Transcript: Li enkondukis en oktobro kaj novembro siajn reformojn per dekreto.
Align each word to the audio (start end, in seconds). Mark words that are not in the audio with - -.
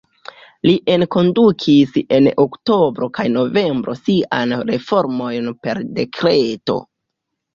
Li 0.67 0.71
enkondukis 0.93 1.91
en 2.17 2.29
oktobro 2.43 3.09
kaj 3.17 3.25
novembro 3.35 3.95
siajn 3.99 4.55
reformojn 4.71 5.51
per 5.67 5.83
dekreto. 5.99 6.79